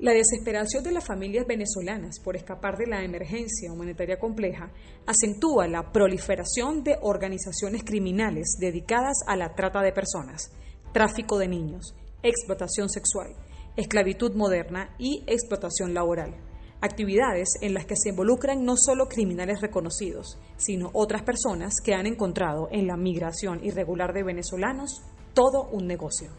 [0.00, 4.72] La desesperación de las familias venezolanas por escapar de la emergencia humanitaria compleja
[5.04, 10.52] acentúa la proliferación de organizaciones criminales dedicadas a la trata de personas,
[10.94, 13.34] tráfico de niños, explotación sexual,
[13.76, 16.34] esclavitud moderna y explotación laboral.
[16.80, 22.06] Actividades en las que se involucran no solo criminales reconocidos, sino otras personas que han
[22.06, 25.02] encontrado en la migración irregular de venezolanos
[25.34, 26.30] todo un negocio.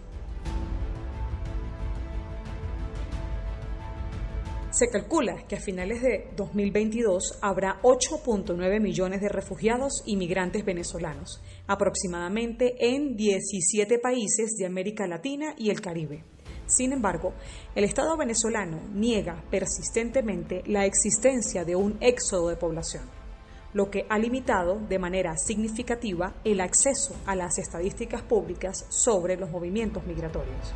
[4.72, 11.42] Se calcula que a finales de 2022 habrá 8.9 millones de refugiados y migrantes venezolanos,
[11.68, 16.24] aproximadamente en 17 países de América Latina y el Caribe.
[16.68, 17.34] Sin embargo,
[17.76, 23.04] el Estado venezolano niega persistentemente la existencia de un éxodo de población,
[23.74, 29.52] lo que ha limitado de manera significativa el acceso a las estadísticas públicas sobre los
[29.52, 30.74] movimientos migratorios.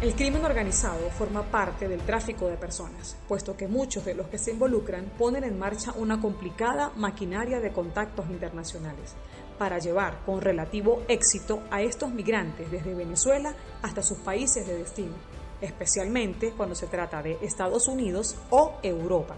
[0.00, 4.38] El crimen organizado forma parte del tráfico de personas, puesto que muchos de los que
[4.38, 9.16] se involucran ponen en marcha una complicada maquinaria de contactos internacionales
[9.58, 15.14] para llevar con relativo éxito a estos migrantes desde Venezuela hasta sus países de destino,
[15.60, 19.34] especialmente cuando se trata de Estados Unidos o Europa.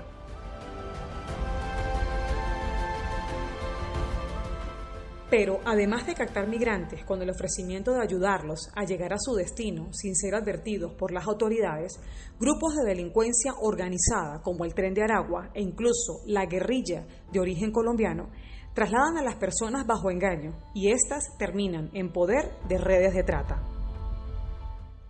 [5.30, 9.92] Pero además de captar migrantes con el ofrecimiento de ayudarlos a llegar a su destino
[9.92, 11.92] sin ser advertidos por las autoridades,
[12.40, 17.70] grupos de delincuencia organizada como el Tren de Aragua e incluso la guerrilla de origen
[17.70, 18.28] colombiano
[18.74, 23.62] trasladan a las personas bajo engaño y éstas terminan en poder de redes de trata.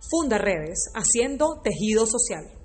[0.09, 2.60] Funda redes, haciendo tejido social.